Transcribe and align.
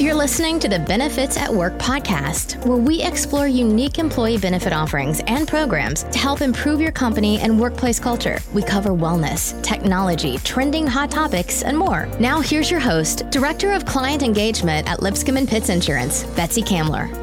You're 0.00 0.14
listening 0.14 0.58
to 0.60 0.68
the 0.68 0.78
Benefits 0.78 1.36
at 1.36 1.52
Work 1.52 1.76
podcast, 1.76 2.64
where 2.64 2.78
we 2.78 3.02
explore 3.02 3.46
unique 3.46 3.98
employee 3.98 4.38
benefit 4.38 4.72
offerings 4.72 5.20
and 5.26 5.46
programs 5.46 6.04
to 6.04 6.18
help 6.18 6.40
improve 6.40 6.80
your 6.80 6.90
company 6.90 7.38
and 7.40 7.60
workplace 7.60 8.00
culture. 8.00 8.38
We 8.54 8.62
cover 8.62 8.92
wellness, 8.92 9.62
technology, 9.62 10.38
trending 10.38 10.86
hot 10.86 11.10
topics, 11.10 11.62
and 11.62 11.76
more. 11.76 12.08
Now, 12.18 12.40
here's 12.40 12.70
your 12.70 12.80
host, 12.80 13.28
Director 13.28 13.72
of 13.72 13.84
Client 13.84 14.22
Engagement 14.22 14.90
at 14.90 15.02
Lipscomb 15.02 15.36
and 15.36 15.46
Pitts 15.46 15.68
Insurance, 15.68 16.24
Betsy 16.28 16.62
Kamler. 16.62 17.14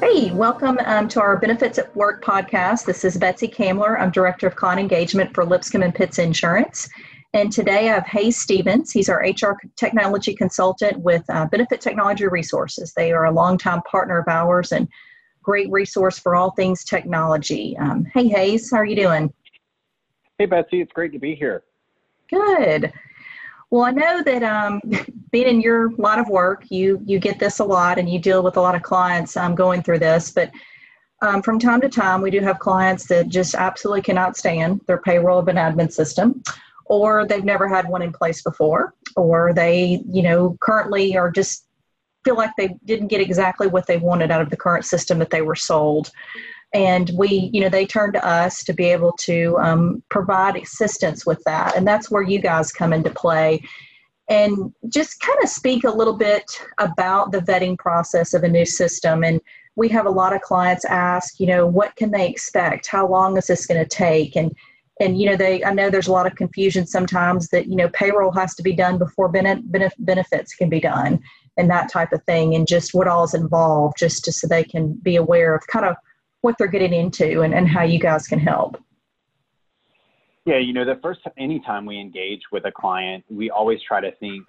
Hey, 0.00 0.30
welcome 0.32 0.76
um, 0.84 1.08
to 1.08 1.22
our 1.22 1.38
Benefits 1.38 1.78
at 1.78 1.96
Work 1.96 2.22
podcast. 2.22 2.84
This 2.84 3.02
is 3.02 3.16
Betsy 3.16 3.48
Kamler. 3.48 3.98
I'm 3.98 4.10
Director 4.10 4.46
of 4.46 4.56
Client 4.56 4.80
Engagement 4.80 5.32
for 5.32 5.46
Lipscomb 5.46 5.82
and 5.82 5.94
Pitts 5.94 6.18
Insurance. 6.18 6.90
And 7.34 7.50
today 7.50 7.88
I 7.88 7.94
have 7.94 8.06
Hayes 8.06 8.36
Stevens. 8.36 8.92
He's 8.92 9.08
our 9.08 9.20
HR 9.20 9.58
technology 9.76 10.34
consultant 10.34 10.98
with 10.98 11.24
uh, 11.30 11.46
Benefit 11.46 11.80
Technology 11.80 12.26
Resources. 12.26 12.92
They 12.92 13.10
are 13.12 13.24
a 13.24 13.30
longtime 13.30 13.80
partner 13.82 14.18
of 14.18 14.28
ours 14.28 14.72
and 14.72 14.86
great 15.42 15.70
resource 15.70 16.18
for 16.18 16.36
all 16.36 16.50
things 16.50 16.84
technology. 16.84 17.74
Um, 17.78 18.04
hey, 18.12 18.28
Hayes, 18.28 18.70
how 18.70 18.76
are 18.78 18.84
you 18.84 18.96
doing? 18.96 19.32
Hey, 20.36 20.44
Betsy, 20.44 20.82
it's 20.82 20.92
great 20.92 21.12
to 21.12 21.18
be 21.18 21.34
here. 21.34 21.64
Good. 22.28 22.92
Well, 23.70 23.84
I 23.84 23.92
know 23.92 24.22
that 24.22 24.42
um, 24.42 24.82
being 25.30 25.48
in 25.48 25.60
your 25.62 25.92
line 25.92 26.18
of 26.18 26.28
work, 26.28 26.64
you 26.70 27.00
you 27.06 27.18
get 27.18 27.38
this 27.38 27.60
a 27.60 27.64
lot, 27.64 27.98
and 27.98 28.10
you 28.10 28.18
deal 28.18 28.42
with 28.42 28.58
a 28.58 28.60
lot 28.60 28.74
of 28.74 28.82
clients 28.82 29.38
um, 29.38 29.54
going 29.54 29.82
through 29.82 30.00
this. 30.00 30.30
But 30.30 30.50
um, 31.22 31.40
from 31.40 31.58
time 31.58 31.80
to 31.80 31.88
time, 31.88 32.20
we 32.20 32.30
do 32.30 32.40
have 32.40 32.58
clients 32.58 33.06
that 33.06 33.28
just 33.28 33.54
absolutely 33.54 34.02
cannot 34.02 34.36
stand 34.36 34.82
their 34.86 34.98
payroll 34.98 35.38
of 35.38 35.48
an 35.48 35.56
admin 35.56 35.90
system 35.90 36.42
or 36.92 37.26
they've 37.26 37.42
never 37.42 37.66
had 37.66 37.88
one 37.88 38.02
in 38.02 38.12
place 38.12 38.42
before, 38.42 38.92
or 39.16 39.54
they, 39.54 40.04
you 40.06 40.22
know, 40.22 40.58
currently 40.60 41.16
are 41.16 41.30
just 41.30 41.64
feel 42.22 42.36
like 42.36 42.50
they 42.58 42.76
didn't 42.84 43.08
get 43.08 43.22
exactly 43.22 43.66
what 43.66 43.86
they 43.86 43.96
wanted 43.96 44.30
out 44.30 44.42
of 44.42 44.50
the 44.50 44.58
current 44.58 44.84
system 44.84 45.18
that 45.18 45.30
they 45.30 45.40
were 45.40 45.56
sold. 45.56 46.10
And 46.74 47.10
we, 47.16 47.48
you 47.50 47.62
know, 47.62 47.70
they 47.70 47.86
turn 47.86 48.12
to 48.12 48.22
us 48.22 48.62
to 48.64 48.74
be 48.74 48.84
able 48.84 49.12
to 49.20 49.56
um, 49.58 50.02
provide 50.10 50.56
assistance 50.56 51.24
with 51.24 51.42
that. 51.46 51.74
And 51.76 51.88
that's 51.88 52.10
where 52.10 52.22
you 52.22 52.40
guys 52.40 52.72
come 52.72 52.92
into 52.92 53.08
play. 53.08 53.62
And 54.28 54.74
just 54.90 55.18
kind 55.20 55.38
of 55.42 55.48
speak 55.48 55.84
a 55.84 55.90
little 55.90 56.18
bit 56.18 56.44
about 56.76 57.32
the 57.32 57.40
vetting 57.40 57.78
process 57.78 58.34
of 58.34 58.44
a 58.44 58.48
new 58.48 58.66
system. 58.66 59.24
And 59.24 59.40
we 59.76 59.88
have 59.88 60.04
a 60.04 60.10
lot 60.10 60.34
of 60.34 60.42
clients 60.42 60.84
ask, 60.84 61.40
you 61.40 61.46
know, 61.46 61.66
what 61.66 61.96
can 61.96 62.10
they 62.10 62.28
expect? 62.28 62.86
How 62.86 63.08
long 63.08 63.38
is 63.38 63.46
this 63.46 63.64
going 63.64 63.82
to 63.82 63.88
take? 63.88 64.36
And 64.36 64.54
and 65.02 65.20
you 65.20 65.28
know 65.28 65.36
they 65.36 65.62
i 65.64 65.72
know 65.72 65.90
there's 65.90 66.06
a 66.06 66.12
lot 66.12 66.26
of 66.26 66.34
confusion 66.36 66.86
sometimes 66.86 67.48
that 67.48 67.66
you 67.66 67.76
know 67.76 67.88
payroll 67.88 68.30
has 68.30 68.54
to 68.54 68.62
be 68.62 68.72
done 68.72 68.98
before 68.98 69.28
benefits 69.28 70.54
can 70.54 70.68
be 70.68 70.80
done 70.80 71.20
and 71.56 71.68
that 71.68 71.90
type 71.90 72.12
of 72.12 72.22
thing 72.24 72.54
and 72.54 72.66
just 72.66 72.94
what 72.94 73.08
all 73.08 73.24
is 73.24 73.34
involved 73.34 73.96
just 73.98 74.24
to, 74.24 74.32
so 74.32 74.46
they 74.46 74.64
can 74.64 74.94
be 75.02 75.16
aware 75.16 75.54
of 75.54 75.66
kind 75.66 75.84
of 75.84 75.96
what 76.40 76.56
they're 76.58 76.66
getting 76.66 76.94
into 76.94 77.42
and, 77.42 77.54
and 77.54 77.68
how 77.68 77.82
you 77.82 78.00
guys 78.00 78.26
can 78.26 78.38
help. 78.38 78.82
Yeah 80.44 80.58
you 80.58 80.72
know 80.72 80.84
the 80.84 80.98
first 81.02 81.20
anytime 81.36 81.84
we 81.84 81.98
engage 81.98 82.42
with 82.52 82.64
a 82.64 82.72
client 82.72 83.24
we 83.28 83.50
always 83.50 83.80
try 83.86 84.00
to 84.00 84.12
think 84.16 84.46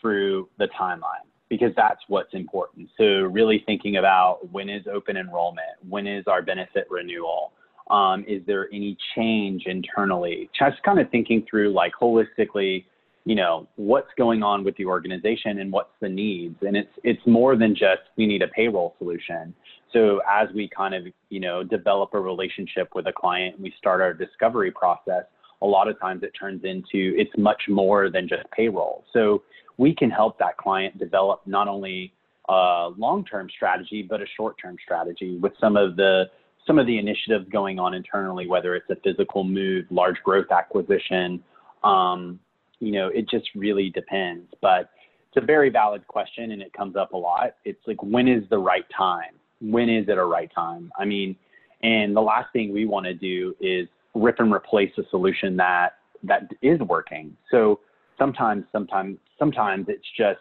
through 0.00 0.48
the 0.58 0.68
timeline 0.68 1.26
because 1.50 1.72
that's 1.76 2.00
what's 2.06 2.32
important. 2.32 2.88
So 2.96 3.04
really 3.04 3.64
thinking 3.66 3.96
about 3.96 4.48
when 4.52 4.68
is 4.68 4.86
open 4.86 5.16
enrollment 5.16 5.76
when 5.88 6.06
is 6.06 6.24
our 6.26 6.42
benefit 6.42 6.86
renewal 6.90 7.52
um, 7.90 8.24
is 8.28 8.42
there 8.46 8.68
any 8.72 8.96
change 9.16 9.64
internally? 9.66 10.48
Just 10.58 10.82
kind 10.82 11.00
of 11.00 11.10
thinking 11.10 11.44
through 11.48 11.72
like 11.72 11.92
holistically, 12.00 12.84
you 13.24 13.34
know, 13.34 13.66
what's 13.76 14.08
going 14.16 14.42
on 14.42 14.64
with 14.64 14.76
the 14.76 14.86
organization 14.86 15.58
and 15.58 15.72
what's 15.72 15.92
the 16.00 16.08
needs. 16.08 16.56
And 16.62 16.76
it's 16.76 16.92
it's 17.04 17.20
more 17.26 17.56
than 17.56 17.74
just 17.74 18.02
we 18.16 18.26
need 18.26 18.42
a 18.42 18.48
payroll 18.48 18.94
solution. 18.98 19.54
So 19.92 20.20
as 20.30 20.48
we 20.54 20.68
kind 20.74 20.94
of, 20.94 21.04
you 21.30 21.40
know, 21.40 21.64
develop 21.64 22.14
a 22.14 22.20
relationship 22.20 22.94
with 22.94 23.06
a 23.08 23.12
client 23.12 23.56
and 23.56 23.64
we 23.64 23.74
start 23.76 24.00
our 24.00 24.14
discovery 24.14 24.70
process, 24.70 25.24
a 25.62 25.66
lot 25.66 25.88
of 25.88 25.98
times 26.00 26.22
it 26.22 26.32
turns 26.38 26.62
into 26.64 27.14
it's 27.18 27.36
much 27.36 27.62
more 27.68 28.08
than 28.08 28.28
just 28.28 28.48
payroll. 28.52 29.04
So 29.12 29.42
we 29.76 29.94
can 29.94 30.10
help 30.10 30.38
that 30.38 30.56
client 30.58 30.98
develop 30.98 31.42
not 31.46 31.66
only 31.66 32.12
a 32.48 32.90
long-term 32.96 33.48
strategy 33.54 34.02
but 34.02 34.20
a 34.20 34.26
short-term 34.36 34.76
strategy 34.82 35.38
with 35.38 35.52
some 35.60 35.76
of 35.76 35.96
the 35.96 36.24
some 36.70 36.78
of 36.78 36.86
the 36.86 36.98
initiatives 36.98 37.48
going 37.48 37.80
on 37.80 37.94
internally, 37.94 38.46
whether 38.46 38.76
it's 38.76 38.88
a 38.90 38.96
physical 39.02 39.42
move, 39.42 39.84
large 39.90 40.14
growth 40.22 40.52
acquisition, 40.52 41.42
um, 41.82 42.38
you 42.78 42.92
know, 42.92 43.08
it 43.08 43.28
just 43.28 43.48
really 43.56 43.90
depends. 43.90 44.46
But 44.62 44.88
it's 45.26 45.42
a 45.42 45.44
very 45.44 45.68
valid 45.68 46.06
question 46.06 46.52
and 46.52 46.62
it 46.62 46.72
comes 46.72 46.94
up 46.94 47.12
a 47.12 47.16
lot. 47.16 47.56
It's 47.64 47.80
like, 47.88 48.00
when 48.04 48.28
is 48.28 48.44
the 48.50 48.58
right 48.58 48.84
time? 48.96 49.34
When 49.60 49.88
is 49.88 50.08
it 50.08 50.16
a 50.16 50.24
right 50.24 50.48
time? 50.54 50.92
I 50.96 51.06
mean, 51.06 51.34
and 51.82 52.14
the 52.14 52.20
last 52.20 52.52
thing 52.52 52.72
we 52.72 52.86
want 52.86 53.04
to 53.06 53.14
do 53.14 53.52
is 53.60 53.88
rip 54.14 54.38
and 54.38 54.54
replace 54.54 54.92
a 54.96 55.02
solution 55.10 55.56
that 55.56 55.94
that 56.22 56.42
is 56.62 56.78
working. 56.82 57.36
So 57.50 57.80
sometimes, 58.16 58.64
sometimes, 58.70 59.18
sometimes 59.40 59.86
it's 59.88 60.06
just 60.16 60.38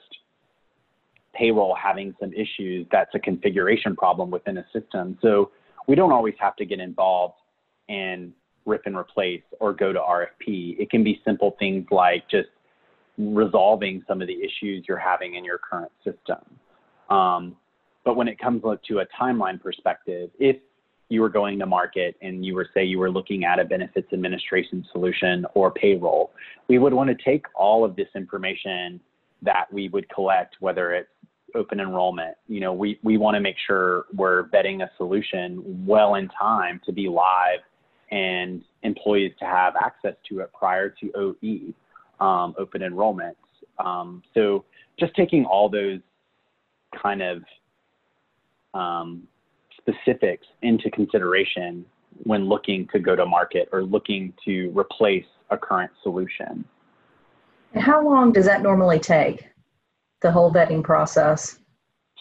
payroll 1.34 1.76
having 1.76 2.14
some 2.20 2.34
issues. 2.34 2.86
That's 2.92 3.16
a 3.16 3.20
configuration 3.20 3.96
problem 3.96 4.30
within 4.30 4.60
a 4.60 4.66
system. 4.72 5.18
So 5.24 5.50
we 5.90 5.96
don't 5.96 6.12
always 6.12 6.36
have 6.40 6.56
to 6.56 6.66
get 6.66 6.80
involved 6.80 7.34
and 7.90 8.32
rip 8.68 8.84
and 8.86 8.96
replace 8.96 9.42
or 9.60 9.74
go 9.74 9.92
to 9.92 10.00
RFP. 10.00 10.80
It 10.80 10.92
can 10.92 11.04
be 11.04 11.20
simple 11.26 11.56
things 11.58 11.88
like 11.90 12.30
just 12.30 12.50
resolving 13.18 14.04
some 14.08 14.22
of 14.22 14.28
the 14.28 14.36
issues 14.36 14.86
you're 14.88 15.00
having 15.00 15.34
in 15.34 15.44
your 15.44 15.58
current 15.58 15.92
system. 16.06 16.38
Um, 17.10 17.58
but 18.06 18.16
when 18.16 18.28
it 18.28 18.38
comes 18.38 18.62
to 18.62 19.00
a 19.00 19.06
timeline 19.20 19.60
perspective, 19.60 20.30
if 20.40 20.58
you 21.10 21.22
were 21.22 21.30
going 21.30 21.58
to 21.58 21.66
market 21.66 22.16
and 22.22 22.46
you 22.46 22.54
were 22.54 22.70
say 22.72 22.86
you 22.86 23.00
were 23.00 23.10
looking 23.10 23.44
at 23.44 23.58
a 23.58 23.66
benefits 23.66 24.14
administration 24.14 24.86
solution 24.92 25.44
or 25.56 25.72
payroll, 25.72 26.32
we 26.68 26.78
would 26.78 26.94
want 26.94 27.10
to 27.10 27.24
take 27.26 27.46
all 27.56 27.84
of 27.84 27.96
this 27.96 28.10
information 28.16 29.00
that 29.42 29.66
we 29.74 29.90
would 29.90 30.08
collect, 30.10 30.58
whether 30.60 30.94
it's 30.94 31.10
open 31.56 31.80
enrollment. 31.80 32.36
You 32.48 32.60
know, 32.60 32.74
we, 32.74 33.00
we 33.04 33.18
want 33.18 33.36
to 33.36 33.42
make 33.42 33.56
sure 33.66 34.06
we're 34.14 34.48
vetting 34.50 34.84
a 34.84 34.92
solution 34.98 35.86
well 35.86 36.16
in 36.16 36.30
time 36.30 36.82
to 36.86 36.92
be 36.92 37.08
live 37.08 37.60
and 38.12 38.64
employees 38.84 39.34
to 39.40 39.46
have 39.46 39.76
access 39.76 40.16
to 40.30 40.40
it 40.40 40.52
prior 40.54 40.90
to 40.90 41.12
OE, 41.16 42.26
um, 42.26 42.56
open 42.58 42.82
enrollment. 42.82 43.38
Um, 43.78 44.24
so 44.34 44.66
just 45.00 45.16
taking 45.16 45.46
all 45.46 45.70
those 45.70 46.00
kind 47.02 47.22
of 47.22 47.44
um, 48.74 49.28
specifics 49.78 50.48
into 50.62 50.90
consideration 50.92 51.86
when 52.24 52.46
looking 52.50 52.88
to 52.92 53.00
go 53.00 53.16
to 53.16 53.26
market 53.26 53.70
or 53.72 53.84
looking 53.84 54.34
to 54.46 54.72
replace 54.78 55.26
a 55.50 55.58
current 55.58 55.92
solution. 56.04 56.66
And 57.74 57.84
how 57.84 58.04
long 58.04 58.32
does 58.32 58.46
that 58.46 58.62
normally 58.62 59.00
take? 59.00 59.48
The 60.22 60.32
whole 60.32 60.52
vetting 60.52 60.84
process? 60.84 61.60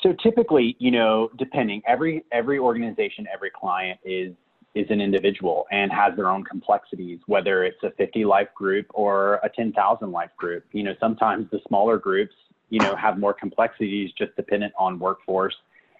So 0.02 0.14
typically, 0.22 0.76
you 0.78 0.90
know, 0.90 1.30
depending 1.38 1.82
every 1.86 2.24
every 2.32 2.58
organization, 2.58 3.26
every 3.32 3.50
client 3.50 3.98
is 4.04 4.32
is 4.74 4.86
an 4.90 5.00
individual 5.00 5.66
and 5.72 5.90
has 5.90 6.14
their 6.14 6.28
own 6.28 6.44
complexities, 6.44 7.18
whether 7.26 7.64
it's 7.64 7.82
a 7.82 7.90
50 7.92 8.24
life 8.24 8.48
group 8.54 8.86
or 8.94 9.40
a 9.42 9.48
10,000 9.48 10.12
life 10.12 10.30
group. 10.36 10.64
You 10.72 10.84
know, 10.84 10.94
sometimes 11.00 11.50
the 11.50 11.58
smaller 11.66 11.98
groups, 11.98 12.34
you 12.68 12.78
know, 12.80 12.94
have 12.94 13.18
more 13.18 13.34
complexities 13.34 14.10
just 14.16 14.36
dependent 14.36 14.72
on 14.78 14.98
workforce 14.98 15.56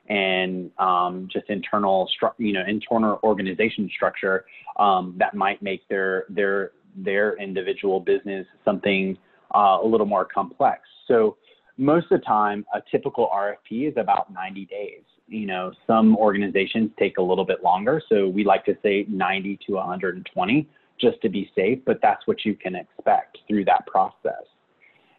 and 0.09 0.71
um, 0.79 1.29
just 1.33 1.49
internal, 1.49 2.09
stru- 2.21 2.35
you 2.39 2.53
know, 2.53 2.63
internal 2.69 3.19
organization 3.25 3.91
structure 3.95 4.45
um, 4.79 5.15
that 5.19 5.35
might 5.35 5.63
make 5.63 5.87
their 5.89 6.25
their 6.29 6.73
their 6.97 7.37
individual 7.39 8.01
business 8.01 8.47
something 8.65 9.17
uh, 9.55 9.79
a 9.83 9.87
little 9.87 10.07
more 10.07 10.25
complex. 10.25 10.83
So 11.07 11.37
most 11.79 12.11
of 12.11 12.21
the 12.21 12.27
time, 12.27 12.67
a 12.75 12.83
typical 12.91 13.31
RFP 13.33 13.89
is 13.89 13.95
about 13.97 14.33
90 14.33 14.67
days. 14.67 15.03
You 15.29 15.47
know, 15.47 15.73
some 15.87 16.17
organizations 16.17 16.91
take 16.99 17.19
a 17.19 17.23
little 17.23 17.45
bit 17.45 17.63
longer. 17.63 18.03
So 18.09 18.29
we 18.29 18.45
like 18.45 18.65
to 18.65 18.77
say 18.83 19.07
90 19.09 19.61
to 19.67 19.75
120 19.75 20.69
just 21.01 21.21
to 21.23 21.29
be 21.29 21.51
safe, 21.55 21.79
but 21.87 22.01
that's 22.03 22.27
what 22.27 22.45
you 22.45 22.57
can 22.57 22.75
expect 22.75 23.39
through 23.47 23.65
that 23.67 23.87
process. 23.87 24.43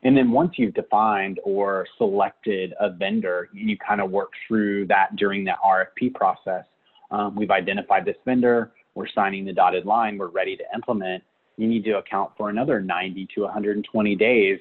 And 0.04 0.16
then 0.16 0.32
once 0.32 0.54
you've 0.58 0.74
defined 0.74 1.40
or 1.44 1.88
selected 1.98 2.74
a 2.80 2.90
vendor, 2.90 3.50
you 3.54 3.78
kind 3.78 4.02
of 4.02 4.12
work 4.12 4.32
through 4.48 4.88
that 4.88 5.16
during 5.16 5.46
that 5.46 5.58
RFP 5.66 6.14
process. 6.14 6.66
Um, 7.12 7.36
we've 7.36 7.52
identified 7.52 8.06
this 8.06 8.16
vendor, 8.26 8.72
we're 8.96 9.08
signing 9.14 9.46
the 9.46 9.54
dotted 9.54 9.86
line, 9.86 10.18
we're 10.18 10.28
ready 10.28 10.56
to 10.58 10.64
implement. 10.74 11.24
You 11.58 11.68
need 11.68 11.84
to 11.86 11.98
account 11.98 12.32
for 12.38 12.50
another 12.50 12.82
90 12.82 13.28
to 13.36 13.42
120 13.42 14.16
days 14.16 14.60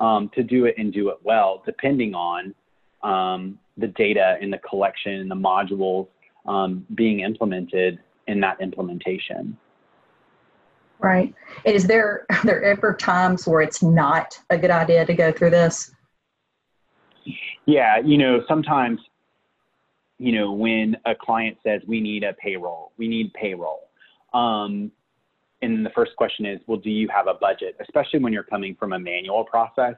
um, 0.00 0.30
to 0.34 0.42
do 0.42 0.64
it 0.64 0.74
and 0.78 0.92
do 0.92 1.10
it 1.10 1.18
well, 1.22 1.62
depending 1.64 2.14
on 2.14 2.54
um, 3.02 3.58
the 3.76 3.86
data 3.86 4.36
and 4.40 4.52
the 4.52 4.58
collection 4.58 5.12
and 5.14 5.30
the 5.30 5.34
modules 5.34 6.08
um, 6.46 6.86
being 6.94 7.20
implemented 7.20 7.98
in 8.26 8.40
that 8.40 8.60
implementation. 8.60 9.56
Right. 10.98 11.34
And 11.64 11.74
is 11.74 11.86
there 11.86 12.26
are 12.30 12.44
there 12.44 12.62
ever 12.62 12.94
times 12.94 13.46
where 13.46 13.62
it's 13.62 13.82
not 13.82 14.38
a 14.50 14.58
good 14.58 14.70
idea 14.70 15.06
to 15.06 15.14
go 15.14 15.32
through 15.32 15.50
this? 15.50 15.92
Yeah, 17.66 17.98
you 17.98 18.18
know, 18.18 18.42
sometimes, 18.48 19.00
you 20.18 20.32
know, 20.32 20.52
when 20.52 20.96
a 21.06 21.14
client 21.14 21.58
says 21.62 21.82
we 21.86 22.00
need 22.00 22.24
a 22.24 22.34
payroll, 22.34 22.92
we 22.96 23.08
need 23.08 23.32
payroll. 23.34 23.88
Um, 24.34 24.92
and 25.62 25.84
the 25.84 25.90
first 25.90 26.16
question 26.16 26.46
is, 26.46 26.60
well, 26.66 26.78
do 26.78 26.90
you 26.90 27.08
have 27.14 27.26
a 27.26 27.34
budget? 27.34 27.76
Especially 27.80 28.18
when 28.20 28.32
you're 28.32 28.42
coming 28.42 28.74
from 28.78 28.92
a 28.92 28.98
manual 28.98 29.44
process, 29.44 29.94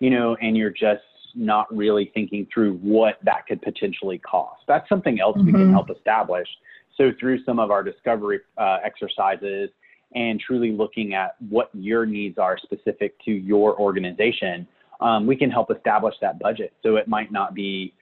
you 0.00 0.10
know, 0.10 0.36
and 0.40 0.56
you're 0.56 0.70
just 0.70 1.02
not 1.34 1.74
really 1.74 2.10
thinking 2.14 2.46
through 2.52 2.74
what 2.74 3.18
that 3.22 3.46
could 3.46 3.60
potentially 3.62 4.18
cost. 4.18 4.62
That's 4.66 4.88
something 4.88 5.20
else 5.20 5.36
mm-hmm. 5.36 5.46
we 5.46 5.52
can 5.52 5.60
mm-hmm. 5.62 5.72
help 5.72 5.90
establish. 5.90 6.48
So 6.96 7.10
through 7.18 7.44
some 7.44 7.58
of 7.58 7.70
our 7.70 7.82
discovery 7.82 8.40
uh, 8.56 8.78
exercises 8.84 9.70
and 10.14 10.38
truly 10.38 10.72
looking 10.72 11.14
at 11.14 11.34
what 11.48 11.70
your 11.72 12.06
needs 12.06 12.38
are 12.38 12.56
specific 12.58 13.18
to 13.24 13.32
your 13.32 13.78
organization, 13.80 14.66
um, 15.00 15.26
we 15.26 15.36
can 15.36 15.50
help 15.50 15.70
establish 15.74 16.14
that 16.20 16.38
budget. 16.38 16.72
So 16.82 16.96
it 16.96 17.08
might 17.08 17.32
not 17.32 17.54
be 17.54 17.94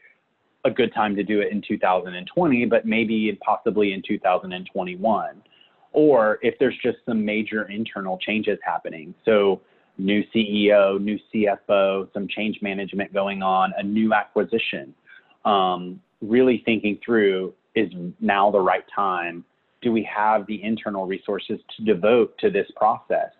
a 0.64 0.70
good 0.70 0.92
time 0.94 1.16
to 1.16 1.22
do 1.22 1.40
it 1.40 1.50
in 1.50 1.62
2020, 1.66 2.66
but 2.66 2.86
maybe 2.86 3.36
possibly 3.44 3.92
in 3.92 4.02
2021. 4.06 5.42
Or 5.92 6.38
if 6.42 6.54
there's 6.58 6.76
just 6.82 6.98
some 7.06 7.24
major 7.24 7.70
internal 7.70 8.18
changes 8.18 8.58
happening. 8.64 9.14
So 9.24 9.60
new 9.98 10.22
CEO, 10.34 11.00
new 11.00 11.18
CFO, 11.32 12.12
some 12.12 12.26
change 12.28 12.60
management 12.62 13.12
going 13.12 13.42
on, 13.42 13.72
a 13.76 13.82
new 13.82 14.14
acquisition. 14.14 14.94
Um, 15.44 16.00
really 16.20 16.62
thinking 16.64 16.98
through 17.04 17.52
is 17.74 17.90
now 18.20 18.50
the 18.50 18.60
right 18.60 18.84
time? 18.94 19.44
Do 19.80 19.92
we 19.92 20.08
have 20.14 20.46
the 20.46 20.62
internal 20.62 21.06
resources 21.06 21.58
to 21.76 21.84
devote 21.84 22.36
to 22.38 22.50
this 22.50 22.66
process? 22.76 23.30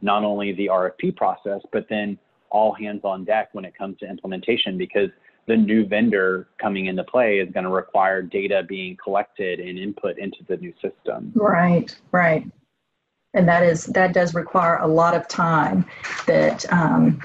Not 0.00 0.24
only 0.24 0.52
the 0.52 0.66
RFP 0.66 1.16
process, 1.16 1.60
but 1.72 1.86
then 1.88 2.18
all 2.50 2.74
hands 2.74 3.00
on 3.04 3.24
deck 3.24 3.50
when 3.52 3.64
it 3.64 3.76
comes 3.76 3.98
to 4.00 4.08
implementation 4.08 4.76
because 4.76 5.10
the 5.46 5.56
new 5.56 5.86
vendor 5.86 6.48
coming 6.60 6.86
into 6.86 7.04
play 7.04 7.38
is 7.38 7.50
going 7.52 7.64
to 7.64 7.70
require 7.70 8.22
data 8.22 8.62
being 8.68 8.96
collected 9.02 9.58
and 9.58 9.78
input 9.78 10.18
into 10.18 10.38
the 10.48 10.56
new 10.56 10.72
system. 10.80 11.32
Right, 11.34 11.94
right. 12.12 12.46
And 13.34 13.48
that 13.48 13.62
is 13.62 13.86
that 13.86 14.12
does 14.12 14.34
require 14.34 14.76
a 14.76 14.86
lot 14.86 15.14
of 15.14 15.26
time 15.26 15.86
that 16.26 16.70
um, 16.70 17.22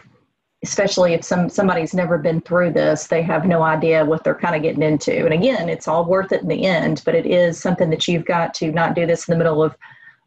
especially 0.64 1.14
if 1.14 1.24
some 1.24 1.50
somebody's 1.50 1.94
never 1.94 2.18
been 2.18 2.42
through 2.42 2.72
this 2.72 3.08
they 3.08 3.22
have 3.22 3.46
no 3.46 3.62
idea 3.62 4.04
what 4.04 4.24
they're 4.24 4.34
kind 4.34 4.56
of 4.56 4.64
getting 4.64 4.82
into 4.82 5.24
and 5.24 5.34
again 5.34 5.70
it's 5.70 5.88
all 5.88 6.06
worth 6.06 6.32
it 6.32 6.42
in 6.42 6.48
the 6.48 6.66
end 6.66 7.02
but 7.06 7.14
it 7.14 7.28
is 7.28 7.60
something 7.60 7.92
that 7.92 8.08
you've 8.08 8.26
got 8.26 8.54
to 8.56 8.72
not 8.72 8.96
do 8.96 9.06
this 9.06 9.28
in 9.28 9.34
the 9.34 9.38
middle 9.38 9.62
of 9.62 9.76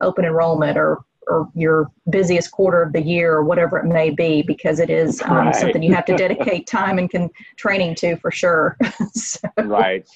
open 0.00 0.24
enrollment 0.24 0.78
or 0.78 1.04
or 1.30 1.48
your 1.54 1.90
busiest 2.10 2.50
quarter 2.50 2.82
of 2.82 2.92
the 2.92 3.00
year 3.00 3.32
or 3.34 3.44
whatever 3.44 3.78
it 3.78 3.86
may 3.86 4.10
be 4.10 4.42
because 4.42 4.80
it 4.80 4.90
is 4.90 5.22
um, 5.22 5.36
right. 5.36 5.56
something 5.56 5.82
you 5.82 5.94
have 5.94 6.04
to 6.04 6.16
dedicate 6.16 6.66
time 6.66 6.98
and 6.98 7.08
can 7.10 7.30
training 7.56 7.94
to 7.94 8.16
for 8.16 8.30
sure 8.30 8.76
so. 9.14 9.38
right 9.64 10.08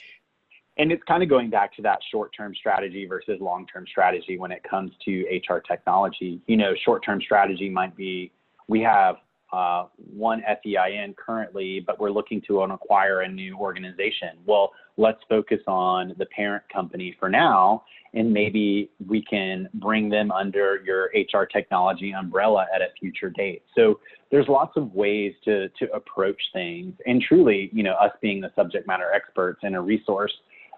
and 0.77 0.91
it's 0.91 1.05
kind 1.05 1.23
of 1.23 1.29
going 1.29 1.51
back 1.51 1.73
to 1.77 1.83
that 1.83 2.01
short-term 2.11 2.53
strategy 2.55 3.07
versus 3.07 3.41
long-term 3.41 3.87
strategy 3.87 4.37
when 4.39 4.51
it 4.51 4.63
comes 4.65 4.91
to 5.05 5.25
hr 5.49 5.59
technology 5.59 6.41
you 6.47 6.57
know 6.57 6.75
short-term 6.85 7.21
strategy 7.21 7.71
might 7.71 7.97
be 7.97 8.31
we 8.69 8.81
have 8.81 9.17
uh, 9.55 9.87
one 9.97 10.43
FEIN 10.65 11.15
currently, 11.15 11.81
but 11.87 12.01
we're 12.01 12.11
looking 12.11 12.43
to 12.49 12.63
acquire 12.63 13.21
a 13.21 13.29
new 13.29 13.57
organization. 13.57 14.31
Well, 14.45 14.73
let's 14.97 15.21
focus 15.29 15.61
on 15.69 16.13
the 16.19 16.27
parent 16.27 16.65
company 16.73 17.17
for 17.21 17.29
now, 17.29 17.85
and 18.15 18.33
maybe 18.33 18.91
we 19.07 19.23
can 19.23 19.69
bring 19.75 20.09
them 20.09 20.33
under 20.33 20.83
your 20.85 21.11
HR 21.15 21.45
technology 21.45 22.13
umbrella 22.13 22.67
at 22.75 22.83
a 22.83 22.89
future 22.99 23.31
date. 23.31 23.63
So 23.77 24.01
there's 24.33 24.49
lots 24.49 24.77
of 24.77 24.93
ways 24.93 25.35
to 25.45 25.69
to 25.69 25.93
approach 25.93 26.41
things, 26.53 26.95
and 27.07 27.23
truly, 27.23 27.71
you 27.73 27.85
know, 27.85 27.95
us 27.95 28.13
being 28.21 28.41
the 28.41 28.51
subject 28.57 28.89
matter 28.89 29.13
experts 29.15 29.61
and 29.63 29.77
a 29.77 29.81
resource 29.81 30.33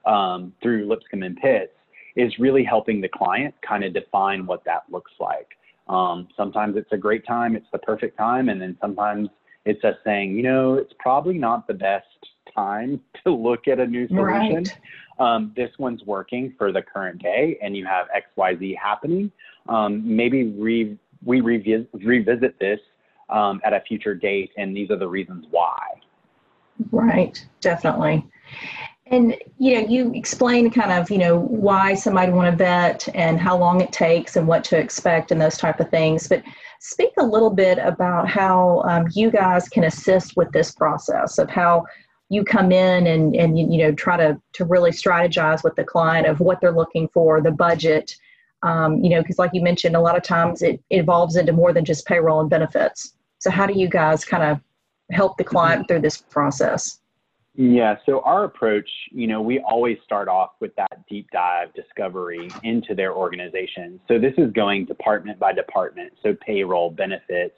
um, 0.04 0.52
through 0.62 0.86
Lipscomb 0.86 1.22
and 1.22 1.36
Pitts 1.38 1.72
is 2.14 2.30
really 2.38 2.64
helping 2.64 3.00
the 3.00 3.08
client 3.08 3.54
kind 3.66 3.84
of 3.84 3.94
define 3.94 4.44
what 4.44 4.64
that 4.64 4.82
looks 4.90 5.12
like. 5.18 5.48
Um, 5.88 6.28
sometimes 6.36 6.76
it's 6.76 6.90
a 6.92 6.96
great 6.96 7.26
time, 7.26 7.54
it's 7.54 7.66
the 7.72 7.78
perfect 7.78 8.16
time, 8.18 8.48
and 8.48 8.60
then 8.60 8.76
sometimes 8.80 9.28
it's 9.64 9.82
us 9.84 9.96
saying, 10.04 10.36
you 10.36 10.42
know, 10.42 10.74
it's 10.74 10.92
probably 10.98 11.38
not 11.38 11.66
the 11.66 11.74
best 11.74 12.06
time 12.54 13.00
to 13.24 13.32
look 13.32 13.68
at 13.68 13.78
a 13.78 13.86
new 13.86 14.08
solution. 14.08 14.64
Right. 14.64 14.78
Um, 15.18 15.52
this 15.56 15.70
one's 15.78 16.02
working 16.04 16.54
for 16.58 16.72
the 16.72 16.82
current 16.82 17.22
day, 17.22 17.58
and 17.62 17.76
you 17.76 17.86
have 17.86 18.06
X, 18.14 18.26
Y, 18.36 18.56
Z 18.58 18.78
happening. 18.82 19.30
Um, 19.68 20.02
maybe 20.04 20.44
re- 20.44 20.98
we 21.24 21.40
revisit, 21.40 21.88
revisit 21.92 22.58
this 22.58 22.80
um, 23.30 23.60
at 23.64 23.72
a 23.72 23.80
future 23.80 24.14
date, 24.14 24.50
and 24.56 24.76
these 24.76 24.90
are 24.90 24.98
the 24.98 25.08
reasons 25.08 25.46
why. 25.50 25.78
Right, 26.90 27.44
definitely. 27.60 28.24
And 29.08 29.36
you 29.58 29.74
know, 29.74 29.88
you 29.88 30.12
explain 30.14 30.70
kind 30.70 30.90
of 30.90 31.10
you 31.10 31.18
know 31.18 31.38
why 31.38 31.94
somebody 31.94 32.32
want 32.32 32.50
to 32.50 32.56
vet 32.56 33.08
and 33.14 33.38
how 33.38 33.56
long 33.56 33.80
it 33.80 33.92
takes 33.92 34.36
and 34.36 34.48
what 34.48 34.64
to 34.64 34.78
expect 34.78 35.30
and 35.30 35.40
those 35.40 35.56
type 35.56 35.78
of 35.78 35.90
things. 35.90 36.26
But 36.26 36.42
speak 36.80 37.12
a 37.18 37.24
little 37.24 37.50
bit 37.50 37.78
about 37.78 38.28
how 38.28 38.82
um, 38.82 39.06
you 39.12 39.30
guys 39.30 39.68
can 39.68 39.84
assist 39.84 40.36
with 40.36 40.50
this 40.52 40.72
process 40.72 41.38
of 41.38 41.48
how 41.48 41.84
you 42.28 42.42
come 42.44 42.72
in 42.72 43.06
and 43.06 43.36
and 43.36 43.56
you, 43.56 43.68
you 43.70 43.78
know 43.78 43.92
try 43.92 44.16
to 44.16 44.40
to 44.54 44.64
really 44.64 44.90
strategize 44.90 45.62
with 45.62 45.76
the 45.76 45.84
client 45.84 46.26
of 46.26 46.40
what 46.40 46.60
they're 46.60 46.72
looking 46.72 47.08
for, 47.08 47.40
the 47.40 47.52
budget. 47.52 48.16
Um, 48.62 49.04
you 49.04 49.10
know, 49.10 49.22
because 49.22 49.38
like 49.38 49.52
you 49.52 49.62
mentioned, 49.62 49.94
a 49.94 50.00
lot 50.00 50.16
of 50.16 50.24
times 50.24 50.62
it, 50.62 50.80
it 50.90 50.96
evolves 50.96 51.36
into 51.36 51.52
more 51.52 51.72
than 51.72 51.84
just 51.84 52.06
payroll 52.06 52.40
and 52.40 52.50
benefits. 52.50 53.14
So 53.38 53.50
how 53.50 53.66
do 53.66 53.78
you 53.78 53.86
guys 53.86 54.24
kind 54.24 54.42
of 54.42 54.60
help 55.12 55.36
the 55.36 55.44
client 55.44 55.82
mm-hmm. 55.82 55.86
through 55.86 56.00
this 56.00 56.16
process? 56.16 56.98
Yeah, 57.58 57.96
so 58.04 58.20
our 58.20 58.44
approach, 58.44 58.88
you 59.12 59.26
know, 59.26 59.40
we 59.40 59.60
always 59.60 59.96
start 60.04 60.28
off 60.28 60.50
with 60.60 60.76
that 60.76 61.06
deep 61.08 61.26
dive 61.32 61.72
discovery 61.72 62.54
into 62.62 62.94
their 62.94 63.14
organization. 63.14 63.98
So 64.08 64.18
this 64.18 64.34
is 64.36 64.52
going 64.52 64.84
department 64.84 65.38
by 65.38 65.54
department, 65.54 66.12
so 66.22 66.34
payroll, 66.44 66.90
benefits, 66.90 67.54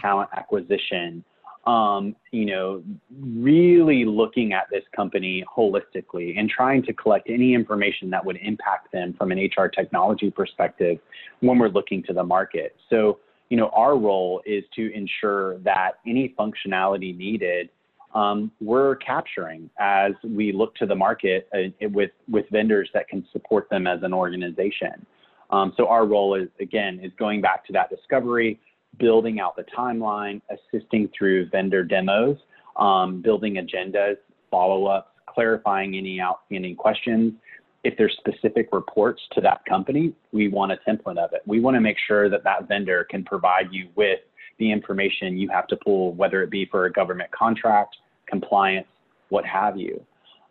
talent 0.00 0.30
acquisition, 0.36 1.24
um, 1.66 2.14
you 2.30 2.46
know, 2.46 2.82
really 3.20 4.04
looking 4.04 4.52
at 4.52 4.66
this 4.70 4.84
company 4.94 5.44
holistically 5.54 6.38
and 6.38 6.48
trying 6.48 6.84
to 6.84 6.92
collect 6.92 7.28
any 7.28 7.52
information 7.52 8.08
that 8.10 8.24
would 8.24 8.38
impact 8.40 8.92
them 8.92 9.14
from 9.18 9.32
an 9.32 9.38
HR 9.38 9.66
technology 9.66 10.30
perspective 10.30 10.98
when 11.40 11.58
we're 11.58 11.68
looking 11.68 12.04
to 12.04 12.12
the 12.12 12.24
market. 12.24 12.76
So, 12.88 13.18
you 13.50 13.56
know, 13.56 13.68
our 13.70 13.98
role 13.98 14.42
is 14.46 14.62
to 14.76 14.92
ensure 14.94 15.58
that 15.58 15.94
any 16.06 16.34
functionality 16.38 17.16
needed 17.16 17.68
um, 18.14 18.50
we're 18.60 18.96
capturing 18.96 19.70
as 19.78 20.12
we 20.24 20.52
look 20.52 20.74
to 20.76 20.86
the 20.86 20.94
market 20.94 21.48
uh, 21.54 21.88
with 21.88 22.10
with 22.28 22.46
vendors 22.50 22.88
that 22.94 23.08
can 23.08 23.24
support 23.32 23.68
them 23.70 23.86
as 23.86 24.02
an 24.02 24.12
organization. 24.12 25.06
Um, 25.50 25.72
so 25.76 25.86
our 25.86 26.06
role 26.06 26.34
is 26.34 26.48
again 26.60 27.00
is 27.02 27.12
going 27.18 27.40
back 27.40 27.64
to 27.66 27.72
that 27.72 27.90
discovery, 27.90 28.60
building 28.98 29.40
out 29.40 29.56
the 29.56 29.64
timeline, 29.76 30.40
assisting 30.50 31.08
through 31.16 31.48
vendor 31.50 31.84
demos, 31.84 32.36
um, 32.76 33.22
building 33.22 33.54
agendas, 33.54 34.16
follow 34.50 34.86
ups, 34.86 35.10
clarifying 35.28 35.96
any 35.96 36.20
outstanding 36.20 36.74
questions. 36.74 37.34
If 37.82 37.96
there's 37.96 38.14
specific 38.18 38.68
reports 38.72 39.22
to 39.32 39.40
that 39.40 39.64
company, 39.66 40.12
we 40.32 40.48
want 40.48 40.72
a 40.72 40.78
template 40.86 41.16
of 41.16 41.32
it. 41.32 41.40
We 41.46 41.60
want 41.60 41.76
to 41.76 41.80
make 41.80 41.96
sure 42.06 42.28
that 42.28 42.44
that 42.44 42.68
vendor 42.68 43.06
can 43.08 43.24
provide 43.24 43.68
you 43.70 43.88
with 43.94 44.18
the 44.60 44.70
information 44.70 45.36
you 45.36 45.48
have 45.48 45.66
to 45.66 45.76
pull, 45.76 46.12
whether 46.12 46.42
it 46.42 46.50
be 46.50 46.66
for 46.66 46.84
a 46.84 46.92
government 46.92 47.30
contract, 47.32 47.96
compliance, 48.28 48.86
what 49.30 49.44
have 49.44 49.76
you. 49.76 50.04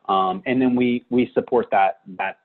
Um, 0.09 0.41
and 0.45 0.61
then 0.61 0.75
we 0.75 1.05
we 1.09 1.31
support 1.33 1.67
that 1.71 2.01
that 2.17 2.39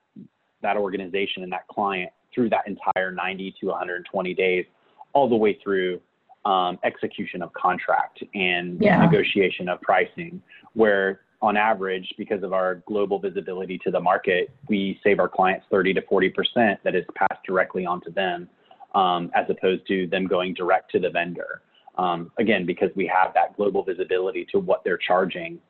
that 0.62 0.76
organization 0.76 1.42
and 1.42 1.50
that 1.52 1.66
client 1.66 2.10
through 2.32 2.50
that 2.50 2.66
entire 2.66 3.10
90 3.10 3.54
to 3.60 3.66
120 3.66 4.34
days, 4.34 4.66
all 5.12 5.28
the 5.28 5.36
way 5.36 5.58
through 5.62 6.00
um, 6.44 6.78
execution 6.84 7.42
of 7.42 7.52
contract 7.54 8.22
and 8.34 8.78
yeah. 8.80 8.98
negotiation 8.98 9.68
of 9.68 9.80
pricing, 9.80 10.42
where 10.74 11.20
on 11.40 11.56
average, 11.56 12.12
because 12.18 12.42
of 12.42 12.52
our 12.52 12.76
global 12.86 13.18
visibility 13.18 13.78
to 13.78 13.90
the 13.90 14.00
market, 14.00 14.50
we 14.68 14.98
save 15.04 15.18
our 15.18 15.28
clients 15.28 15.64
30 15.70 15.94
to 15.94 16.02
40 16.02 16.30
percent 16.30 16.80
that 16.84 16.94
is 16.94 17.04
passed 17.16 17.42
directly 17.46 17.86
onto 17.86 18.12
them 18.12 18.48
um, 18.94 19.30
as 19.34 19.46
opposed 19.48 19.86
to 19.88 20.06
them 20.06 20.26
going 20.26 20.54
direct 20.54 20.90
to 20.92 20.98
the 20.98 21.10
vendor. 21.10 21.62
Um, 21.96 22.30
again, 22.38 22.66
because 22.66 22.90
we 22.96 23.06
have 23.06 23.34
that 23.34 23.56
global 23.56 23.82
visibility 23.84 24.46
to 24.52 24.58
what 24.58 24.82
they're 24.82 24.98
charging 24.98 25.60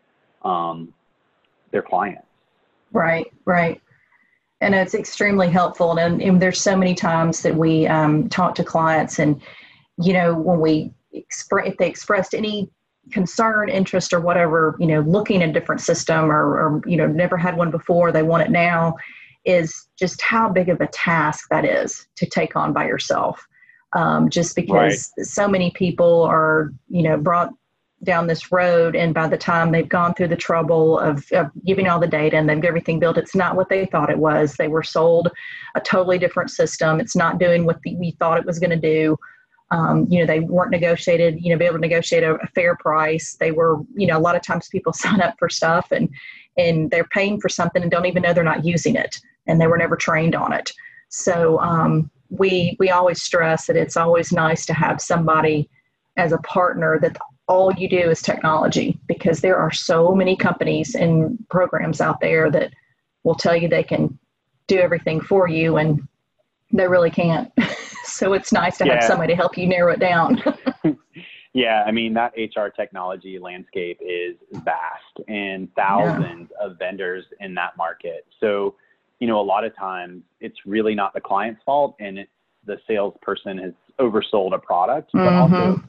um, 0.43 0.95
their 1.71 1.83
clients. 1.83 2.27
Right, 2.93 3.31
right. 3.45 3.81
And 4.61 4.75
it's 4.75 4.95
extremely 4.95 5.51
helpful. 5.51 5.99
And, 5.99 6.23
and 6.23 6.41
there's 6.41 6.61
so 6.61 6.77
many 6.77 6.95
times 6.95 7.43
that 7.43 7.55
we 7.55 7.87
um, 7.87 8.29
talk 8.29 8.55
to 8.55 8.65
clients, 8.65 9.19
and 9.19 9.43
you 9.99 10.13
know, 10.13 10.35
when 10.35 10.61
we 10.61 10.93
express, 11.13 11.69
if 11.69 11.77
they 11.77 11.89
expressed 11.89 12.35
any 12.35 12.71
concern, 13.13 13.69
interest, 13.69 14.13
or 14.13 14.21
whatever, 14.21 14.77
you 14.79 14.87
know, 14.87 15.01
looking 15.01 15.43
at 15.43 15.51
a 15.51 15.53
different 15.53 15.81
system 15.81 16.31
or, 16.31 16.57
or 16.57 16.83
you 16.87 16.97
know, 16.97 17.07
never 17.07 17.37
had 17.37 17.57
one 17.57 17.71
before, 17.71 18.11
they 18.11 18.23
want 18.23 18.43
it 18.43 18.51
now 18.51 18.97
is 19.45 19.89
just 19.99 20.21
how 20.23 20.49
big 20.49 20.69
of 20.69 20.81
a 20.81 20.87
task 20.89 21.47
that 21.51 21.65
is 21.65 22.07
to 22.17 22.27
take 22.27 22.57
on 22.57 22.73
by 22.73 22.87
yourself. 22.87 23.47
um, 23.95 24.29
just 24.29 24.57
because 24.57 25.13
right. 25.17 25.27
so 25.27 25.47
many 25.47 25.71
people 25.71 26.23
are, 26.23 26.73
you 26.89 27.03
know, 27.03 27.17
brought 27.17 27.53
down 28.03 28.27
this 28.27 28.53
road 28.53 28.95
and 28.95 29.15
by 29.15 29.27
the 29.27 29.37
time 29.37 29.73
they've 29.73 29.89
gone 29.89 30.15
through 30.15 30.29
the 30.29 30.37
trouble 30.37 30.99
of, 30.99 31.25
of, 31.33 31.51
giving 31.65 31.89
all 31.89 31.99
the 31.99 32.07
data 32.07 32.37
and 32.37 32.49
they've 32.49 32.61
got 32.61 32.69
everything 32.69 32.99
built 32.99 33.17
it's 33.17 33.35
not 33.35 33.57
what 33.57 33.69
they 33.71 33.87
thought 33.87 34.11
it 34.11 34.19
was 34.19 34.55
they 34.55 34.69
were 34.69 34.83
sold 34.83 35.31
a 35.75 35.81
totally 35.81 36.19
different 36.19 36.51
system 36.51 37.01
it's 37.01 37.17
not 37.17 37.39
doing 37.39 37.65
what 37.65 37.81
the, 37.83 37.97
we 37.97 38.11
thought 38.13 38.37
it 38.37 38.45
was 38.45 38.59
going 38.59 38.69
to 38.69 38.77
do 38.77 39.17
um, 39.71 40.07
you 40.11 40.19
know 40.19 40.27
they 40.27 40.41
weren't 40.41 40.71
negotiated 40.71 41.39
you 41.41 41.51
know 41.51 41.59
be 41.59 41.65
able 41.65 41.77
to 41.77 41.81
negotiate 41.81 42.23
a, 42.23 42.35
a, 42.35 42.47
fair 42.49 42.77
price 42.77 43.37
they 43.41 43.51
were 43.51 43.79
you 43.95 44.07
know 44.07 44.17
a 44.17 44.21
lot 44.21 44.37
of 44.37 44.43
times 44.43 44.69
people 44.69 44.93
sign 45.05 45.21
up 45.21 45.35
for 45.39 45.49
stuff 45.49 45.91
and 45.91 46.09
and 46.57 46.91
they're 46.91 47.09
paying 47.13 47.41
for 47.41 47.49
something 47.49 47.83
and 47.83 47.91
don't 47.91 48.07
even 48.07 48.23
know 48.23 48.33
they're 48.33 48.45
not 48.45 48.65
using 48.65 48.95
it 48.95 49.19
and 49.47 49.61
they 49.61 49.67
were 49.67 49.79
never 49.79 49.97
trained 49.97 50.35
on 50.35 50.53
it 50.53 50.73
so 51.09 51.59
um, 51.61 52.11
we 52.31 52.77
we 52.79 52.91
always 52.91 53.23
stress 53.23 53.67
that 53.67 53.77
it's 53.77 53.97
always 53.97 54.33
nice 54.33 54.67
to 54.67 54.75
have 54.75 55.01
somebody 55.01 55.69
as 56.17 56.33
a 56.33 56.39
partner 56.39 56.99
that 57.01 57.17
all 57.47 57.73
you 57.73 57.89
do 57.89 58.11
is 58.11 58.23
technology 58.23 58.99
because 59.07 59.41
there 59.41 59.57
are 59.57 59.71
so 59.71 60.15
many 60.15 60.37
companies 60.37 60.95
and 60.95 61.39
programs 61.51 62.01
out 62.01 62.21
there 62.21 62.51
that 62.51 62.73
will 63.23 63.35
tell 63.35 63.55
you 63.55 63.69
they 63.69 63.83
can 63.83 64.19
do 64.67 64.79
everything 64.79 65.21
for 65.21 65.49
you 65.49 65.77
and 65.77 66.07
they 66.73 66.89
really 66.89 67.11
can't. 67.11 67.53
so 68.07 68.33
it's 68.33 68.53
nice 68.53 68.79
to 68.79 68.87
yeah. 68.87 68.95
have 68.95 69.05
somebody 69.05 69.33
to 69.33 69.37
help 69.37 69.57
you 69.57 69.67
narrow 69.67 69.93
it 69.93 70.01
down. 70.01 70.43
yeah, 71.55 71.85
I 71.87 71.91
mean, 71.91 72.15
that 72.15 72.33
HR 72.37 72.69
technology 72.69 73.39
landscape 73.39 73.99
is 74.01 74.37
vast 74.53 75.29
and 75.29 75.69
thousands 75.75 76.51
yeah. 76.51 76.67
of 76.67 76.79
vendors 76.79 77.25
in 77.41 77.55
that 77.55 77.77
market. 77.77 78.27
So, 78.41 78.75
you 79.21 79.27
know, 79.27 79.41
a 79.41 79.43
lot 79.43 79.65
of 79.65 79.77
times 79.77 80.23
it's 80.41 80.59
really 80.67 80.95
not 80.95 81.15
the 81.15 81.21
client's 81.21 81.63
fault 81.65 81.97
and 82.01 82.19
it's 82.19 82.31
the 82.67 82.79
salesperson 82.87 83.59
has 83.59 83.73
oversold 84.01 84.55
a 84.55 84.59
product, 84.59 85.11
but 85.13 85.21
mm-hmm. 85.21 85.55
also 85.55 85.85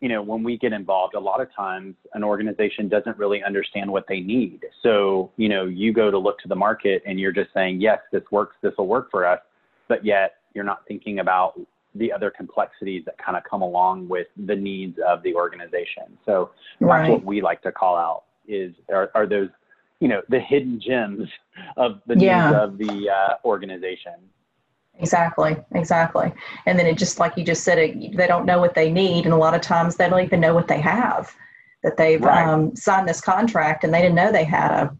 you 0.00 0.08
know, 0.08 0.22
when 0.22 0.42
we 0.42 0.56
get 0.56 0.72
involved, 0.72 1.14
a 1.14 1.20
lot 1.20 1.40
of 1.40 1.54
times 1.54 1.94
an 2.14 2.24
organization 2.24 2.88
doesn't 2.88 3.18
really 3.18 3.42
understand 3.42 3.90
what 3.90 4.06
they 4.08 4.20
need. 4.20 4.64
So, 4.82 5.30
you 5.36 5.48
know, 5.48 5.66
you 5.66 5.92
go 5.92 6.10
to 6.10 6.18
look 6.18 6.38
to 6.40 6.48
the 6.48 6.56
market 6.56 7.02
and 7.06 7.20
you're 7.20 7.32
just 7.32 7.50
saying, 7.52 7.80
yes, 7.80 7.98
this 8.10 8.22
works, 8.30 8.56
this 8.62 8.72
will 8.78 8.86
work 8.86 9.10
for 9.10 9.26
us, 9.26 9.40
but 9.88 10.04
yet 10.04 10.36
you're 10.54 10.64
not 10.64 10.86
thinking 10.86 11.18
about 11.20 11.58
the 11.94 12.12
other 12.12 12.30
complexities 12.30 13.04
that 13.04 13.18
kind 13.18 13.36
of 13.36 13.42
come 13.44 13.62
along 13.62 14.08
with 14.08 14.28
the 14.46 14.54
needs 14.54 14.98
of 15.06 15.22
the 15.22 15.34
organization. 15.34 16.04
So 16.24 16.50
right. 16.78 17.02
that's 17.02 17.10
what 17.10 17.24
we 17.24 17.40
like 17.40 17.62
to 17.62 17.72
call 17.72 17.96
out 17.96 18.24
is 18.46 18.74
are, 18.92 19.10
are 19.14 19.26
those, 19.26 19.48
you 20.00 20.08
know, 20.08 20.22
the 20.28 20.40
hidden 20.40 20.80
gems 20.80 21.28
of 21.76 22.00
the 22.06 22.16
yeah. 22.16 22.50
needs 22.50 22.56
of 22.62 22.78
the 22.78 23.10
uh, 23.10 23.34
organization. 23.44 24.14
Exactly, 24.98 25.56
exactly. 25.74 26.32
And 26.66 26.78
then 26.78 26.86
it 26.86 26.98
just 26.98 27.18
like 27.18 27.36
you 27.36 27.44
just 27.44 27.64
said, 27.64 27.78
it, 27.78 28.16
they 28.16 28.26
don't 28.26 28.44
know 28.44 28.58
what 28.58 28.74
they 28.74 28.92
need, 28.92 29.24
and 29.24 29.32
a 29.32 29.36
lot 29.36 29.54
of 29.54 29.62
times 29.62 29.96
they 29.96 30.08
don't 30.08 30.22
even 30.22 30.40
know 30.40 30.54
what 30.54 30.68
they 30.68 30.80
have. 30.80 31.34
That 31.82 31.96
they've 31.96 32.20
right. 32.20 32.46
um, 32.46 32.76
signed 32.76 33.08
this 33.08 33.22
contract 33.22 33.84
and 33.84 33.94
they 33.94 34.02
didn't 34.02 34.14
know 34.14 34.30
they 34.30 34.44
had 34.44 34.70
a, 34.70 34.96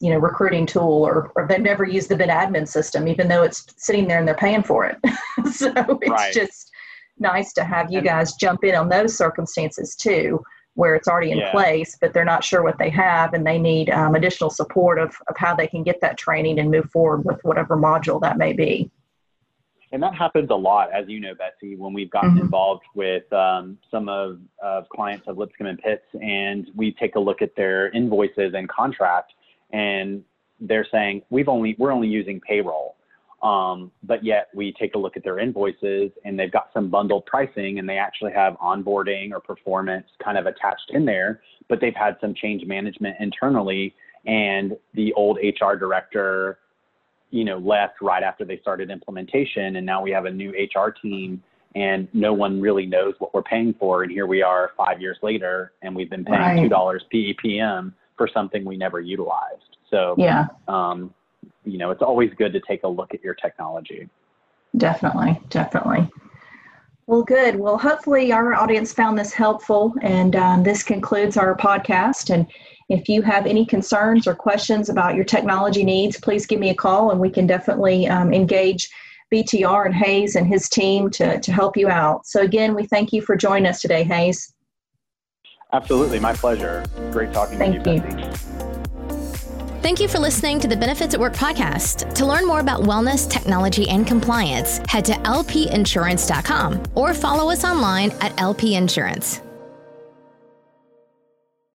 you 0.00 0.10
know, 0.10 0.18
recruiting 0.18 0.66
tool, 0.66 1.04
or, 1.04 1.32
or 1.34 1.46
they've 1.46 1.60
never 1.60 1.84
used 1.84 2.08
the 2.08 2.16
bin 2.16 2.28
admin 2.28 2.68
system, 2.68 3.08
even 3.08 3.28
though 3.28 3.42
it's 3.42 3.66
sitting 3.76 4.06
there 4.06 4.18
and 4.18 4.28
they're 4.28 4.34
paying 4.34 4.62
for 4.62 4.86
it. 4.86 4.96
so 5.52 5.72
it's 6.02 6.10
right. 6.10 6.32
just 6.32 6.70
nice 7.18 7.52
to 7.52 7.64
have 7.64 7.90
you 7.92 8.00
guys 8.00 8.34
jump 8.34 8.64
in 8.64 8.74
on 8.74 8.88
those 8.88 9.16
circumstances 9.16 9.96
too, 9.96 10.40
where 10.74 10.94
it's 10.94 11.08
already 11.08 11.32
in 11.32 11.38
yeah. 11.38 11.50
place, 11.50 11.96
but 12.00 12.12
they're 12.12 12.24
not 12.24 12.44
sure 12.44 12.62
what 12.62 12.78
they 12.78 12.90
have 12.90 13.34
and 13.34 13.44
they 13.46 13.58
need 13.58 13.90
um, 13.90 14.14
additional 14.14 14.50
support 14.50 14.98
of, 14.98 15.16
of 15.26 15.36
how 15.36 15.54
they 15.54 15.66
can 15.66 15.82
get 15.82 16.00
that 16.00 16.16
training 16.16 16.60
and 16.60 16.70
move 16.70 16.88
forward 16.90 17.24
with 17.24 17.40
whatever 17.42 17.76
module 17.76 18.20
that 18.20 18.38
may 18.38 18.52
be. 18.52 18.90
And 19.90 20.02
that 20.02 20.14
happens 20.14 20.50
a 20.50 20.54
lot, 20.54 20.92
as 20.92 21.08
you 21.08 21.18
know, 21.18 21.34
Betsy, 21.34 21.74
when 21.74 21.94
we've 21.94 22.10
gotten 22.10 22.30
mm-hmm. 22.30 22.40
involved 22.40 22.84
with 22.94 23.30
um, 23.32 23.78
some 23.90 24.08
of, 24.08 24.38
of 24.62 24.86
clients 24.90 25.26
of 25.26 25.38
Lipscomb 25.38 25.66
and 25.66 25.78
Pitts, 25.78 26.04
and 26.20 26.70
we 26.76 26.92
take 26.92 27.16
a 27.16 27.20
look 27.20 27.40
at 27.40 27.56
their 27.56 27.90
invoices 27.92 28.52
and 28.54 28.68
contract, 28.68 29.32
and 29.72 30.22
they're 30.60 30.86
saying 30.90 31.22
we've 31.30 31.48
only 31.48 31.76
we're 31.78 31.92
only 31.92 32.08
using 32.08 32.40
payroll, 32.40 32.96
um, 33.42 33.90
but 34.02 34.24
yet 34.24 34.48
we 34.54 34.72
take 34.78 34.94
a 34.94 34.98
look 34.98 35.16
at 35.16 35.24
their 35.24 35.38
invoices, 35.38 36.10
and 36.24 36.38
they've 36.38 36.52
got 36.52 36.70
some 36.74 36.88
bundled 36.88 37.26
pricing, 37.26 37.78
and 37.78 37.88
they 37.88 37.98
actually 37.98 38.32
have 38.32 38.54
onboarding 38.54 39.32
or 39.32 39.40
performance 39.40 40.06
kind 40.22 40.38
of 40.38 40.46
attached 40.46 40.90
in 40.90 41.04
there, 41.04 41.40
but 41.68 41.80
they've 41.80 41.94
had 41.94 42.16
some 42.20 42.34
change 42.34 42.66
management 42.66 43.16
internally, 43.20 43.94
and 44.26 44.76
the 44.94 45.12
old 45.14 45.38
HR 45.42 45.74
director 45.74 46.58
you 47.30 47.44
know, 47.44 47.58
left 47.58 48.00
right 48.00 48.22
after 48.22 48.44
they 48.44 48.58
started 48.58 48.90
implementation. 48.90 49.76
And 49.76 49.84
now 49.84 50.02
we 50.02 50.10
have 50.10 50.24
a 50.24 50.30
new 50.30 50.50
HR 50.50 50.90
team 50.90 51.42
and 51.74 52.08
no 52.12 52.32
one 52.32 52.60
really 52.60 52.86
knows 52.86 53.14
what 53.18 53.34
we're 53.34 53.42
paying 53.42 53.74
for. 53.78 54.02
And 54.02 54.10
here 54.10 54.26
we 54.26 54.42
are 54.42 54.72
five 54.76 55.00
years 55.00 55.18
later 55.22 55.72
and 55.82 55.94
we've 55.94 56.10
been 56.10 56.24
paying 56.24 56.70
right. 56.70 56.70
$2 56.70 57.00
PEPM 57.12 57.92
for 58.18 58.28
something 58.28 58.64
we 58.64 58.76
never 58.76 59.00
utilized. 59.00 59.78
So, 59.90 60.14
yeah. 60.18 60.48
Um, 60.66 61.14
you 61.64 61.78
know, 61.78 61.90
it's 61.90 62.02
always 62.02 62.30
good 62.36 62.52
to 62.52 62.60
take 62.60 62.82
a 62.82 62.88
look 62.88 63.14
at 63.14 63.22
your 63.22 63.34
technology. 63.34 64.08
Definitely, 64.76 65.40
definitely. 65.48 66.10
Well, 67.06 67.22
good. 67.22 67.56
Well, 67.56 67.78
hopefully 67.78 68.32
our 68.32 68.54
audience 68.54 68.92
found 68.92 69.18
this 69.18 69.32
helpful, 69.32 69.94
and 70.02 70.36
um, 70.36 70.62
this 70.62 70.82
concludes 70.82 71.38
our 71.38 71.56
podcast. 71.56 72.28
And 72.28 72.46
if 72.90 73.08
you 73.08 73.22
have 73.22 73.46
any 73.46 73.64
concerns 73.64 74.26
or 74.26 74.34
questions 74.34 74.90
about 74.90 75.14
your 75.14 75.24
technology 75.24 75.84
needs, 75.84 76.20
please 76.20 76.44
give 76.44 76.60
me 76.60 76.68
a 76.68 76.74
call 76.74 77.10
and 77.10 77.20
we 77.20 77.30
can 77.30 77.46
definitely 77.46 78.06
um, 78.08 78.34
engage 78.34 78.90
BTR 79.32 79.86
and 79.86 79.94
Hayes 79.94 80.36
and 80.36 80.46
his 80.46 80.68
team 80.68 81.10
to, 81.10 81.40
to 81.40 81.52
help 81.52 81.76
you 81.76 81.88
out. 81.88 82.26
So, 82.26 82.40
again, 82.40 82.74
we 82.74 82.84
thank 82.84 83.12
you 83.12 83.22
for 83.22 83.36
joining 83.36 83.66
us 83.66 83.80
today, 83.80 84.04
Hayes. 84.04 84.52
Absolutely. 85.72 86.18
My 86.18 86.32
pleasure. 86.32 86.84
Great 87.10 87.32
talking 87.32 87.58
thank 87.58 87.82
to 87.82 87.90
you, 87.90 87.96
you. 87.96 88.02
Betsy. 88.02 88.58
Thank 89.80 90.00
you 90.00 90.08
for 90.08 90.18
listening 90.18 90.60
to 90.60 90.68
the 90.68 90.76
Benefits 90.76 91.14
at 91.14 91.20
Work 91.20 91.34
podcast. 91.34 92.12
To 92.14 92.26
learn 92.26 92.46
more 92.46 92.60
about 92.60 92.82
wellness, 92.82 93.30
technology, 93.30 93.88
and 93.88 94.06
compliance, 94.06 94.80
head 94.88 95.04
to 95.06 95.12
lpinsurance.com 95.12 96.82
or 96.94 97.14
follow 97.14 97.50
us 97.50 97.64
online 97.64 98.10
at 98.20 98.36
lpinsurance. 98.36 99.47